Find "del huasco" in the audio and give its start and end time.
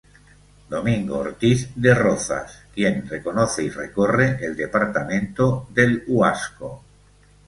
5.75-6.81